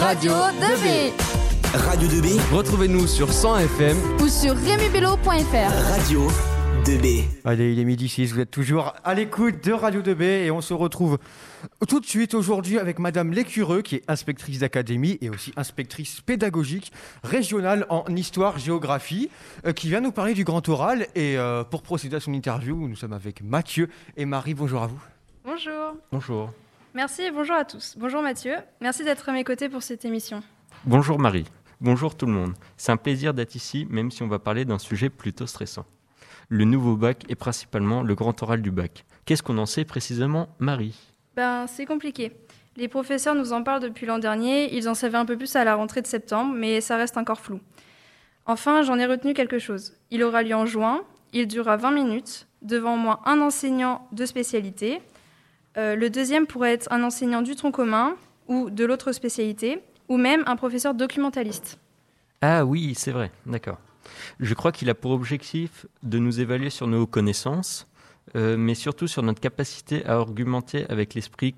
[0.00, 1.12] Radio 2B.
[1.72, 2.54] Radio 2B.
[2.54, 5.72] Retrouvez-nous sur 100 FM ou sur remibello.fr.
[5.90, 6.28] Radio
[6.84, 7.24] 2B.
[7.44, 10.60] Allez, il est midi 6, vous êtes toujours à l'écoute de Radio 2B et on
[10.60, 11.18] se retrouve
[11.88, 16.92] tout de suite aujourd'hui avec Madame Lécureux qui est inspectrice d'académie et aussi inspectrice pédagogique
[17.24, 19.30] régionale en histoire-géographie
[19.66, 22.86] euh, qui vient nous parler du grand oral et euh, pour procéder à son interview,
[22.86, 24.54] nous sommes avec Mathieu et Marie.
[24.54, 25.00] Bonjour à vous.
[25.44, 25.94] Bonjour.
[26.12, 26.50] Bonjour.
[26.96, 27.94] Merci et bonjour à tous.
[27.98, 28.54] Bonjour Mathieu.
[28.80, 30.42] Merci d'être à mes côtés pour cette émission.
[30.86, 31.44] Bonjour Marie.
[31.78, 32.54] Bonjour tout le monde.
[32.78, 35.84] C'est un plaisir d'être ici, même si on va parler d'un sujet plutôt stressant.
[36.48, 39.04] Le nouveau bac est principalement le grand oral du bac.
[39.26, 40.98] Qu'est-ce qu'on en sait précisément, Marie?
[41.34, 42.32] Ben, c'est compliqué.
[42.78, 45.64] Les professeurs nous en parlent depuis l'an dernier, ils en savaient un peu plus à
[45.64, 47.60] la rentrée de septembre, mais ça reste encore flou.
[48.46, 49.92] Enfin, j'en ai retenu quelque chose.
[50.10, 51.02] Il aura lieu en juin,
[51.34, 55.02] il durera 20 minutes, devant moi un enseignant de spécialité.
[55.76, 58.16] Euh, le deuxième pourrait être un enseignant du tronc commun
[58.48, 61.78] ou de l'autre spécialité, ou même un professeur documentaliste.
[62.40, 63.78] Ah oui, c'est vrai, d'accord.
[64.38, 67.88] Je crois qu'il a pour objectif de nous évaluer sur nos connaissances,
[68.36, 71.54] euh, mais surtout sur notre capacité à argumenter avec l'esprit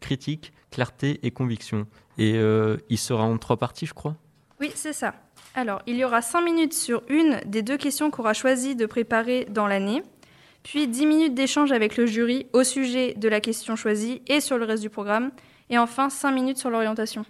[0.00, 1.86] critique, clarté et conviction.
[2.18, 4.16] Et euh, il sera en trois parties, je crois?
[4.60, 5.14] Oui, c'est ça.
[5.54, 9.46] Alors, il y aura cinq minutes sur une des deux questions qu'aura choisi de préparer
[9.50, 10.02] dans l'année,
[10.62, 14.58] puis dix minutes d'échange avec le jury au sujet de la question choisie et sur
[14.58, 15.30] le reste du programme,
[15.70, 17.24] et enfin cinq minutes sur l'orientation.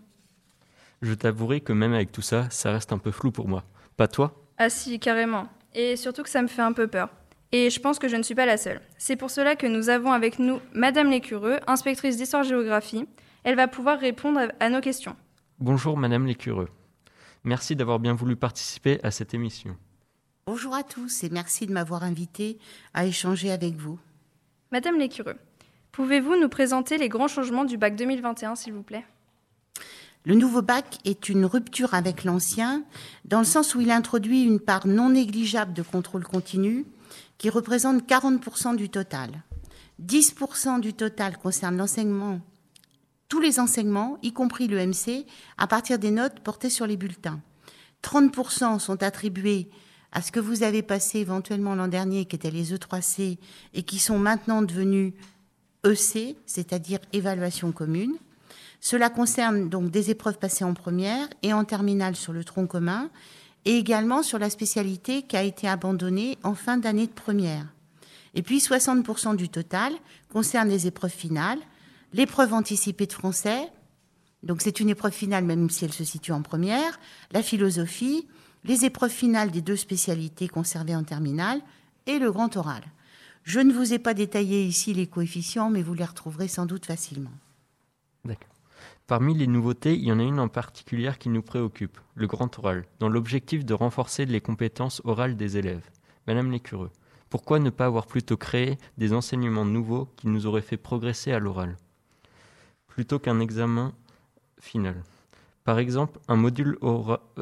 [1.02, 3.64] Je t'avouerai que même avec tout ça, ça reste un peu flou pour moi.
[3.96, 4.44] Pas toi?
[4.58, 5.48] Ah si, carrément.
[5.74, 7.08] Et surtout que ça me fait un peu peur.
[7.52, 8.80] Et je pense que je ne suis pas la seule.
[8.98, 13.06] C'est pour cela que nous avons avec nous Madame Lécureux, inspectrice d'histoire-géographie.
[13.44, 15.16] Elle va pouvoir répondre à nos questions.
[15.58, 16.68] Bonjour Madame Lécureux.
[17.44, 19.76] Merci d'avoir bien voulu participer à cette émission.
[20.50, 22.58] Bonjour à tous et merci de m'avoir invité
[22.94, 23.98] à échanger avec vous.
[24.72, 25.36] Madame Lécureux,
[25.92, 29.04] pouvez-vous nous présenter les grands changements du bac 2021, s'il vous plaît?
[30.24, 32.82] Le nouveau bac est une rupture avec l'ancien,
[33.26, 36.86] dans le sens où il introduit une part non négligeable de contrôle continu,
[37.36, 39.42] qui représente 40% du total.
[40.02, 42.40] 10% du total concerne l'enseignement,
[43.28, 45.26] tous les enseignements, y compris le MC,
[45.58, 47.38] à partir des notes portées sur les bulletins.
[48.02, 49.68] 30% sont attribués
[50.12, 53.38] à ce que vous avez passé éventuellement l'an dernier, qui étaient les E3C,
[53.74, 55.12] et qui sont maintenant devenus
[55.84, 58.16] EC, c'est-à-dire évaluation commune.
[58.80, 63.10] Cela concerne donc des épreuves passées en première et en terminale sur le tronc commun
[63.64, 67.66] et également sur la spécialité qui a été abandonnée en fin d'année de première.
[68.34, 69.92] Et puis 60% du total
[70.32, 71.58] concerne les épreuves finales,
[72.12, 73.68] l'épreuve anticipée de français,
[74.44, 77.00] donc c'est une épreuve finale même si elle se situe en première,
[77.32, 78.26] la philosophie,
[78.68, 81.60] les épreuves finales des deux spécialités conservées en terminale
[82.06, 82.82] et le grand oral.
[83.42, 86.86] Je ne vous ai pas détaillé ici les coefficients, mais vous les retrouverez sans doute
[86.86, 87.32] facilement.
[89.06, 92.58] Parmi les nouveautés, il y en a une en particulier qui nous préoccupe, le grand
[92.58, 95.88] oral, dans l'objectif de renforcer les compétences orales des élèves.
[96.26, 96.90] Madame Lécureux,
[97.30, 101.38] pourquoi ne pas avoir plutôt créé des enseignements nouveaux qui nous auraient fait progresser à
[101.38, 101.78] l'oral,
[102.86, 103.94] plutôt qu'un examen
[104.60, 105.02] final?
[105.68, 106.78] Par exemple, un module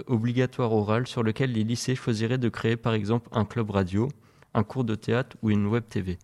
[0.09, 4.09] obligatoire oral sur lequel les lycées choisiraient de créer par exemple un club radio,
[4.53, 6.19] un cours de théâtre ou une web TV.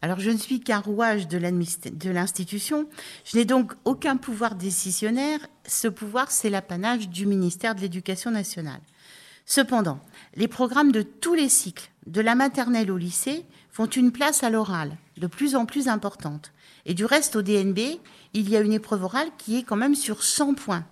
[0.00, 1.36] Alors je ne suis qu'un rouage de
[2.08, 2.88] l'institution,
[3.26, 8.80] je n'ai donc aucun pouvoir décisionnaire, ce pouvoir c'est l'apanage du ministère de l'Éducation nationale.
[9.44, 10.00] Cependant,
[10.34, 14.48] les programmes de tous les cycles, de la maternelle au lycée, font une place à
[14.48, 16.54] l'oral, de plus en plus importante.
[16.86, 18.00] Et du reste, au DNB,
[18.32, 20.86] il y a une épreuve orale qui est quand même sur 100 points.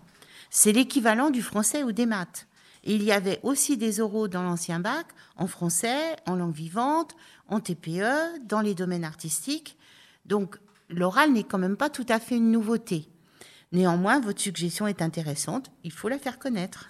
[0.51, 2.47] C'est l'équivalent du français ou des maths.
[2.83, 5.07] Et il y avait aussi des oraux dans l'ancien bac,
[5.37, 7.15] en français, en langue vivante,
[7.49, 9.77] en TPE, dans les domaines artistiques.
[10.25, 10.57] Donc
[10.89, 13.07] l'oral n'est quand même pas tout à fait une nouveauté.
[13.73, 16.89] Néanmoins, votre suggestion est intéressante, il faut la faire connaître.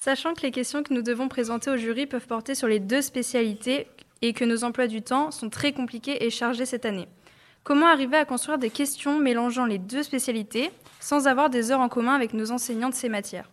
[0.00, 3.02] Sachant que les questions que nous devons présenter au jury peuvent porter sur les deux
[3.02, 3.86] spécialités
[4.20, 7.06] et que nos emplois du temps sont très compliqués et chargés cette année.
[7.62, 10.72] Comment arriver à construire des questions mélangeant les deux spécialités?
[11.02, 13.50] Sans avoir des heures en commun avec nos enseignants de ces matières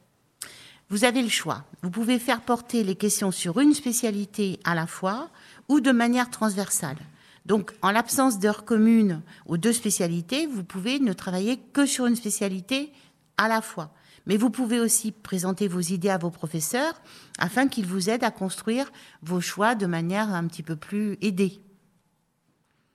[0.89, 1.63] Vous avez le choix.
[1.81, 5.29] Vous pouvez faire porter les questions sur une spécialité à la fois
[5.67, 6.97] ou de manière transversale.
[7.45, 12.15] Donc, en l'absence d'heures communes aux deux spécialités, vous pouvez ne travailler que sur une
[12.15, 12.93] spécialité
[13.37, 13.91] à la fois.
[14.27, 17.01] Mais vous pouvez aussi présenter vos idées à vos professeurs
[17.39, 18.91] afin qu'ils vous aident à construire
[19.23, 21.59] vos choix de manière un petit peu plus aidée.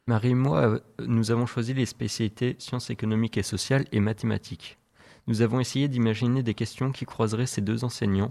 [0.06, 4.78] Marie et moi, nous avons choisi les spécialités sciences économiques et sociales et mathématiques.
[5.26, 8.28] Nous avons essayé d'imaginer des questions qui croiseraient ces deux enseignants,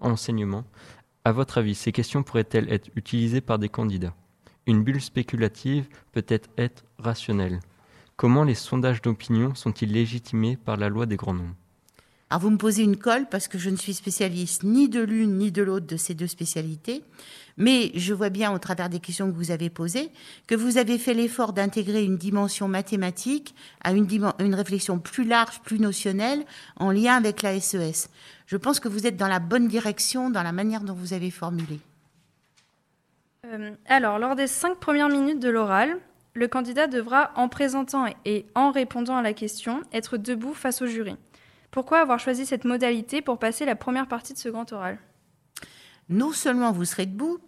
[0.00, 0.64] enseignements
[1.24, 4.14] à votre avis, ces questions pourraient-elles être utilisées par des candidats?
[4.66, 7.60] Une bulle spéculative peut-être être rationnelle.
[8.16, 11.54] Comment les sondages d'opinion sont-ils légitimés par la loi des grands nombres?
[12.32, 15.36] Alors vous me posez une colle parce que je ne suis spécialiste ni de l'une
[15.36, 17.04] ni de l'autre de ces deux spécialités,
[17.58, 20.10] mais je vois bien au travers des questions que vous avez posées
[20.46, 25.78] que vous avez fait l'effort d'intégrer une dimension mathématique à une, réflexion plus large, plus
[25.78, 26.46] notionnelle,
[26.76, 28.08] en lien avec la SES.
[28.46, 31.30] Je pense que vous êtes dans la bonne direction dans la manière dont vous avez
[31.30, 31.80] formulé.
[33.44, 35.98] Euh, alors, lors des cinq premières minutes de l'oral,
[36.32, 40.86] le candidat devra, en présentant et en répondant à la question, être debout face au
[40.86, 41.14] jury.
[41.72, 44.98] Pourquoi avoir choisi cette modalité pour passer la première partie de ce grand oral?
[46.10, 47.38] Non seulement vous serez debout,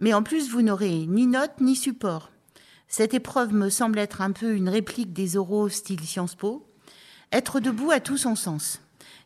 [0.00, 2.32] mais en plus vous n'aurez ni notes ni support.
[2.88, 6.68] Cette épreuve me semble être un peu une réplique des oraux style Sciences Po.
[7.30, 8.82] Être debout a tout son sens,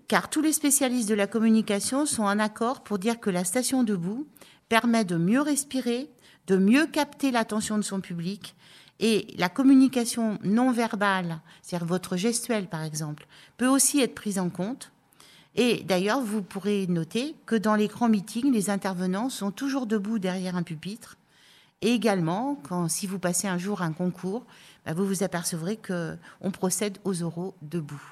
[0.06, 3.84] car tous les spécialistes de la communication sont en accord pour dire que la station
[3.84, 4.26] debout
[4.68, 6.10] permet de mieux respirer,
[6.46, 8.54] de mieux capter l'attention de son public
[9.00, 14.50] et la communication non verbale, c'est-à-dire votre gestuelle par exemple, peut aussi être prise en
[14.50, 14.92] compte.
[15.54, 20.18] Et d'ailleurs, vous pourrez noter que dans les grands meetings, les intervenants sont toujours debout
[20.18, 21.18] derrière un pupitre.
[21.82, 24.44] Et également, quand, si vous passez un jour un concours,
[24.86, 28.02] bah, vous vous apercevrez qu'on procède aux oraux debout.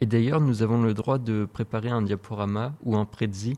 [0.00, 3.56] Et d'ailleurs, nous avons le droit de préparer un diaporama ou un prédzi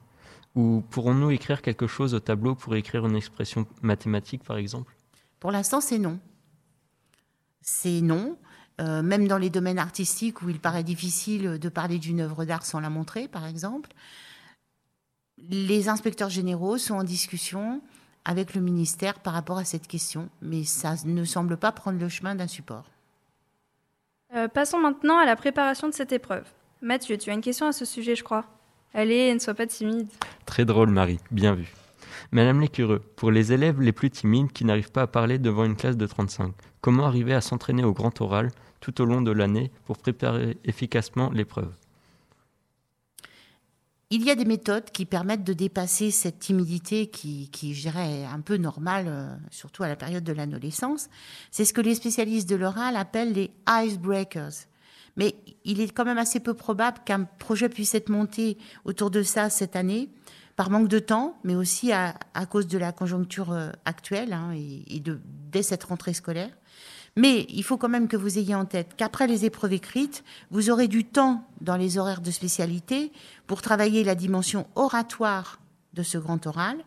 [0.54, 4.96] ou pourrons-nous écrire quelque chose au tableau pour écrire une expression mathématique, par exemple?
[5.38, 6.18] Pour l'instant, c'est non.
[7.70, 8.38] C'est non.
[8.80, 12.64] Euh, même dans les domaines artistiques où il paraît difficile de parler d'une œuvre d'art
[12.64, 13.90] sans la montrer, par exemple,
[15.36, 17.82] les inspecteurs généraux sont en discussion
[18.24, 22.08] avec le ministère par rapport à cette question, mais ça ne semble pas prendre le
[22.08, 22.84] chemin d'un support.
[24.34, 26.44] Euh, passons maintenant à la préparation de cette épreuve.
[26.80, 28.44] Mathieu, tu as une question à ce sujet, je crois.
[28.94, 30.08] Allez, ne sois pas timide.
[30.46, 31.72] Très drôle, Marie, bien vu.
[32.32, 35.76] Madame Lécureux, pour les élèves les plus timides qui n'arrivent pas à parler devant une
[35.76, 38.50] classe de 35, comment arriver à s'entraîner au grand oral
[38.80, 41.72] tout au long de l'année pour préparer efficacement l'épreuve?
[44.10, 48.20] Il y a des méthodes qui permettent de dépasser cette timidité qui, qui je dirais,
[48.20, 51.10] est un peu normale, euh, surtout à la période de l'adolescence.
[51.50, 54.66] C'est ce que les spécialistes de l'oral appellent les icebreakers.
[55.18, 55.34] Mais
[55.64, 58.56] il est quand même assez peu probable qu'un projet puisse être monté
[58.86, 60.08] autour de ça cette année,
[60.58, 62.18] par manque de temps, mais aussi à,
[62.50, 65.00] cause de la conjoncture euh, actuelle hein, et,
[65.52, 66.50] dès cette rentrée scolaire.
[67.14, 70.68] Mais il faut quand même que vous ayez en tête qu'après les épreuves écrites, vous
[70.68, 73.12] aurez du temps dans les horaires de spécialité
[73.46, 75.60] pour travailler la dimension oratoire
[75.94, 76.78] de ce grand oral.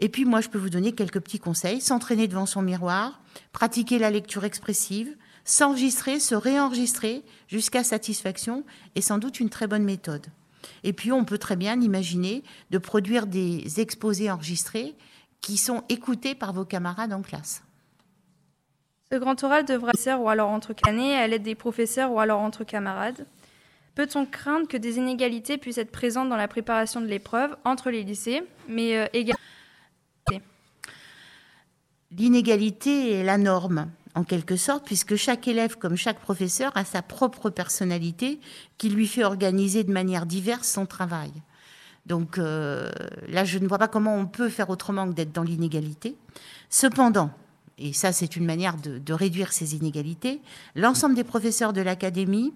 [0.00, 1.80] Et puis moi, je peux vous donner quelques petits conseils.
[1.80, 3.22] S'entraîner devant son miroir,
[3.52, 8.64] pratiquer la lecture expressive, s'enregistrer, se réenregistrer jusqu'à satisfaction
[8.96, 10.26] est sans doute une très bonne méthode.
[10.84, 14.94] Et puis on peut très bien imaginer de produire des exposés enregistrés
[15.40, 17.62] qui sont écoutés par vos camarades en classe.
[19.10, 22.40] Ce grand oral devra être ou alors entre années à l'aide des professeurs ou alors
[22.40, 23.26] entre camarades.
[23.94, 28.04] Peut-on craindre que des inégalités puissent être présentes dans la préparation de l'épreuve entre les
[28.04, 29.38] lycées, mais euh, également
[32.10, 37.02] L'inégalité est la norme en quelque sorte, puisque chaque élève, comme chaque professeur, a sa
[37.02, 38.40] propre personnalité
[38.76, 41.30] qui lui fait organiser de manière diverse son travail.
[42.04, 42.90] Donc euh,
[43.28, 46.16] là, je ne vois pas comment on peut faire autrement que d'être dans l'inégalité.
[46.68, 47.30] Cependant,
[47.78, 50.40] et ça c'est une manière de, réduire ces inégalités,
[50.74, 52.52] l'ensemble des professeurs de l'académie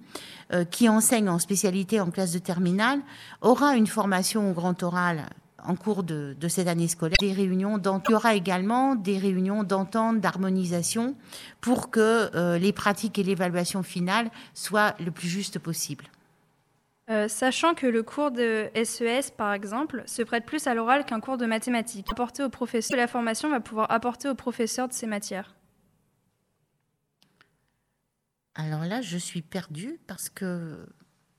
[0.53, 2.99] euh, qui enseignent en spécialité en classe de terminale
[3.41, 5.27] aura une formation au grand oral
[5.65, 10.21] en cours de, cette année scolaire des réunions il y aura également des réunions d'entente,
[10.21, 11.17] d'harmonisation
[11.61, 16.05] pour que euh, les pratiques et l'évaluation finale soient le plus juste possible.
[17.11, 21.05] Euh, sachant que le cours de SES, e par exemple, se prête plus à l'oral
[21.05, 24.93] qu'un cours de mathématiques, apporter au professeur, la formation va pouvoir apporter aux professeurs de
[24.93, 25.55] ces matières.
[28.55, 30.87] Alors là, je suis perdue parce que...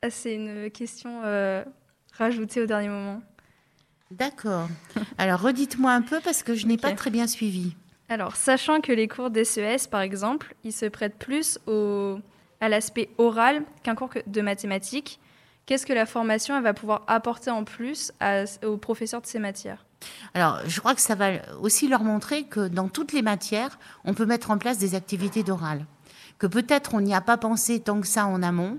[0.10, 1.64] C'est une question euh,
[2.12, 3.22] rajoutée au dernier moment.
[4.18, 4.68] D'accord.
[5.18, 7.76] Alors, redites-moi un peu parce que je n'ai pas très bien suivi.
[8.10, 12.20] Alors, sachant que les cours d'SES, par exemple, ils se prêtent plus au,
[12.62, 15.20] à l'aspect oral qu'un cours de mathématiques,
[15.66, 18.12] qu'est-ce que la formation va pouvoir apporter en plus
[18.64, 19.86] aux professeurs de ces matières?
[20.34, 24.14] Alors, je crois que ça va aussi leur montrer que dans toutes les matières, on
[24.14, 25.86] peut mettre en place des activités d'oral.
[26.38, 28.78] Que peut-être on n'y a pas pensé tant que ça en amont,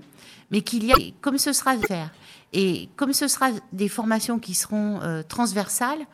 [0.51, 2.11] mais qu'il y a, comme ce sera à faire,
[2.53, 6.05] et comme ce sera des formations qui seront euh, transversales,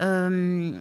[0.00, 0.72] euh,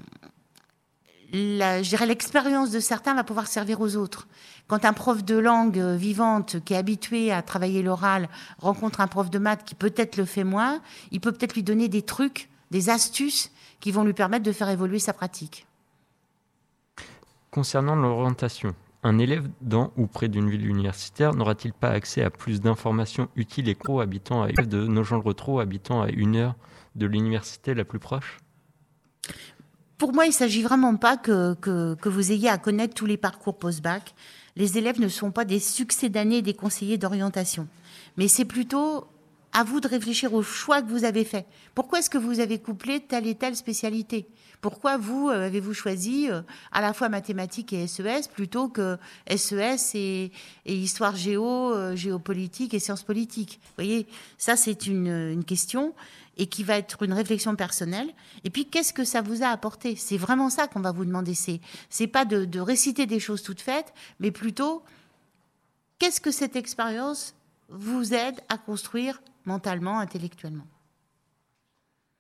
[1.32, 4.28] l'expérience de certains va pouvoir servir aux autres.
[4.68, 9.30] Quand un prof de langue vivante qui est habitué à travailler l'oral rencontre un prof
[9.30, 12.90] de maths qui peut-être le fait moins, il peut peut-être lui donner des trucs, des
[12.90, 15.66] astuces qui vont lui permettre de faire évoluer sa pratique.
[17.52, 22.60] Concernant l'orientation, Un élève dans ou près d'une ville universitaire n'aura-t-il pas accès à plus
[22.60, 26.56] d'informations utiles et pro habitant à de habitant à une heure
[26.96, 28.40] de l'université la plus proche?
[29.98, 33.18] Pour moi, il s'agit vraiment pas que, que, que vous ayez à connaître tous les
[33.18, 34.16] parcours post-bac.
[34.56, 37.68] Les élèves ne sont pas des succès d'année des conseillers d'orientation.
[38.18, 39.08] Mais c'est plutôt
[39.54, 41.46] à vous de réfléchir au choix que vous avez fait.
[41.76, 44.28] Pourquoi est-ce que vous avez couplé telle et telle spécialité?
[44.62, 46.42] Pourquoi vous euh, avez-vous choisi euh,
[46.72, 48.98] à la fois mathématiques et SES plutôt que
[49.34, 50.32] SES et,
[50.66, 53.60] et histoire géo, euh, géopolitique et sciences politiques?
[53.64, 55.94] Vous voyez, ça c'est une, une question
[56.40, 58.10] et qui va être une réflexion personnelle.
[58.46, 59.98] Et puis, qu'est-ce que ça vous a apporté?
[59.98, 61.36] C'est vraiment ça qu'on va vous demander.
[61.36, 64.82] C'est, c'est pas de, de réciter des choses toutes faites, mais plutôt,
[66.00, 67.36] qu'est-ce que cette expérience
[67.70, 70.68] vous aide à construire mentalement, intellectuellement.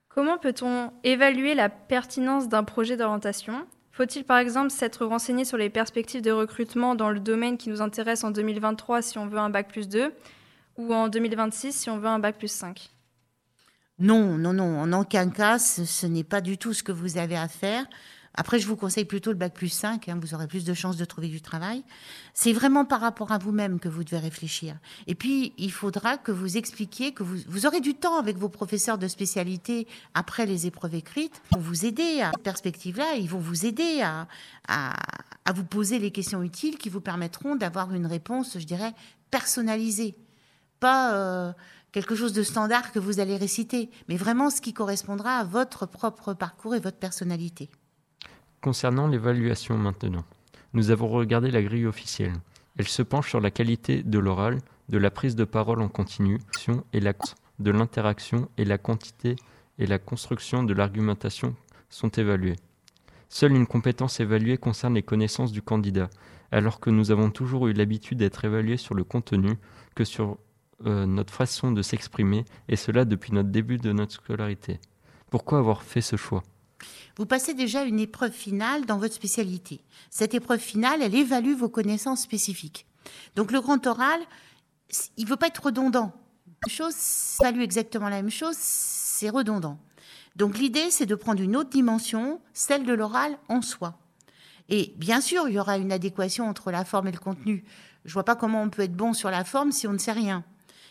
[0.10, 5.70] Comment peut-on évaluer la pertinence d'un projet d'orientation Faut-il par exemple s'être renseigné sur les
[5.70, 9.50] perspectives de recrutement dans le domaine qui nous intéresse en 2023 si on veut un
[9.50, 10.14] bac plus 2
[10.78, 12.90] ou en 2026 si on veut un bac plus 5
[14.00, 17.18] Non, non, non, en aucun cas, ce, ce n'est pas du tout ce que vous
[17.18, 17.86] avez à faire.
[18.40, 20.96] Après, je vous conseille plutôt le bac plus 5, hein, vous aurez plus de chances
[20.96, 21.84] de trouver du travail.
[22.34, 24.78] C'est vraiment par rapport à vous-même que vous devez réfléchir.
[25.08, 28.98] Et puis, il faudra que vous expliquiez que vous, aurez du temps avec vos professeurs
[28.98, 33.16] de spécialité après les épreuves écrites pour vous aider à cette perspective-là.
[33.16, 34.26] Ils vont vous aider à
[35.54, 38.94] vous poser les questions utiles qui vous permettront d'avoir une réponse, je dirais,
[39.32, 40.16] personnalisée.
[40.80, 41.52] Pas euh,
[41.92, 45.86] quelque chose de standard que vous allez réciter, mais vraiment ce qui correspondra à votre
[45.86, 47.70] propre parcours et votre personnalité.
[48.62, 50.26] Concernant l'évaluation maintenant,
[50.74, 52.34] nous avons regardé la grille officielle.
[52.78, 54.58] Elle se penche sur la qualité de l'oral,
[54.90, 56.40] de la prise de parole en continu,
[56.92, 57.14] et la
[57.60, 59.36] de l'interaction et la quantité
[59.78, 61.56] et la construction de l'argumentation
[61.90, 62.58] sont évaluées.
[63.30, 66.10] Seule une compétence évaluée concerne les connaissances du candidat,
[66.52, 69.52] alors que nous avons toujours eu l'habitude d'être évalués sur le contenu
[69.96, 70.38] que sur
[70.86, 74.80] euh, notre façon de s'exprimer, et cela depuis notre début de notre scolarité.
[75.30, 76.44] Pourquoi avoir fait ce choix?
[77.18, 79.82] Vous passez déjà une épreuve finale dans votre spécialité.
[80.10, 82.86] Cette épreuve finale, elle évalue vos connaissances spécifiques.
[83.36, 84.20] Donc le grand oral,
[85.18, 86.14] il ne veut pas être redondant.
[86.66, 86.96] Une chose,
[87.42, 89.80] évalue exactement la même chose, c'est redondant.
[90.36, 93.98] Donc l'idée, c'est de prendre une autre dimension, celle de l'oral en soi.
[94.70, 97.64] Et bien sûr, il y aura une adéquation entre la forme et le contenu.
[98.06, 100.12] Je vois pas comment on peut être bon sur la forme si on ne sait
[100.12, 100.44] rien.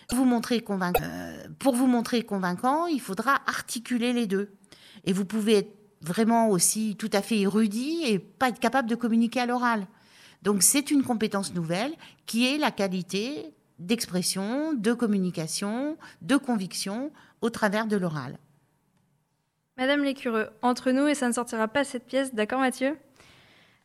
[0.09, 4.53] Pour vous montrer convaincant, euh, pour vous montrer convaincant, il faudra articuler les deux.
[5.05, 8.95] Et vous pouvez être vraiment aussi tout à fait érudit et pas être capable de
[8.95, 9.87] communiquer à l'oral.
[10.43, 11.93] Donc c'est une compétence nouvelle
[12.27, 18.39] qui est la qualité d'expression, de communication, de conviction au travers de l'oral.
[19.77, 22.97] Madame Lécureux, entre nous et ça ne sortira pas cette pièce, d'accord Mathieu?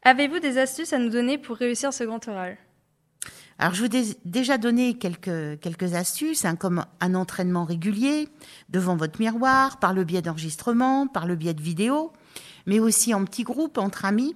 [0.01, 2.58] Avez-vous des astuces à nous donner pour réussir ce grand oral?
[3.60, 8.27] Alors, je vous ai déjà donné quelques, quelques astuces, hein, comme un entraînement régulier
[8.69, 12.12] devant votre miroir, par le biais d'enregistrement, par le biais de vidéos,
[12.65, 14.36] mais aussi en petits groupes, entre amis.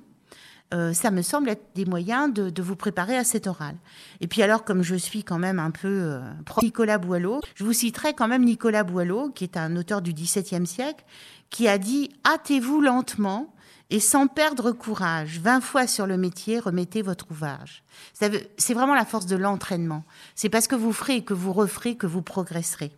[0.74, 3.76] Euh, ça me semble être des moyens de, de, vous préparer à cet oral.
[4.20, 7.64] Et puis alors, comme je suis quand même un peu euh, pro Nicolas Boileau, je
[7.64, 11.06] vous citerai quand même Nicolas Boileau, qui est un auteur du XVIIe siècle,
[11.50, 13.54] qui a dit «hâtez-vous lentement»
[13.90, 17.84] et sans perdre courage, vingt fois sur le métier, remettez votre ouvrage.
[18.14, 20.04] C'est vraiment la force de l'entraînement.
[20.36, 22.92] C'est parce que vous ferez et que vous referez que vous progresserez.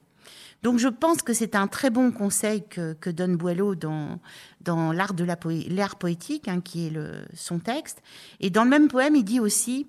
[0.63, 4.19] Donc je pense que c'est un très bon conseil que, donne Boileau dans,
[4.61, 5.37] dans l'art de la
[5.69, 6.93] l'art poétique, hein, qui est
[7.33, 8.01] son texte.
[8.39, 9.87] Et dans le même poème, il dit aussi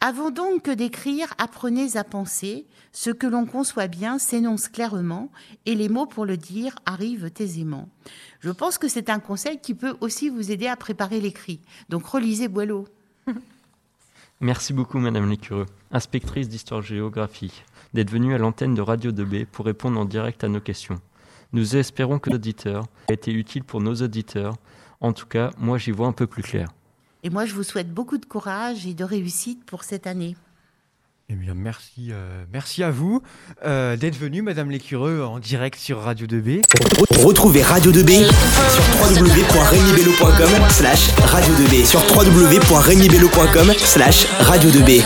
[0.00, 2.66] Avant donc que d'écrire, apprenez à penser.
[2.92, 5.30] Ce que l'on conçoit bien s'énonce clairement,
[5.64, 7.88] et les mots pour le dire arrivent aisément.
[8.40, 11.60] Je pense que c'est un conseil qui peut aussi vous aider à préparer l'écrit.
[11.88, 12.88] Donc relisez Boileau.
[14.42, 20.00] Merci beaucoup, Madame Lécureux, inspectrice d'histoire-géographie, d'être venue à l'antenne de Radio 2B pour répondre
[20.00, 20.98] en direct à nos questions.
[21.52, 24.54] Nous espérons que l'auditeur a été utile pour nos auditeurs.
[25.02, 26.68] En tout cas, moi, j'y vois un peu plus clair.
[27.22, 30.36] Et moi, je vous souhaite beaucoup de courage et de réussite pour cette année.
[31.32, 33.22] Eh bien, merci, euh, merci à vous
[33.64, 36.60] euh, d'être venu, Madame Lécureux, en direct sur Radio 2B.
[37.24, 45.04] Retrouvez Radio 2B sur www.regnibello.com slash radio 2B sur www.regnibello.com slash radio 2B.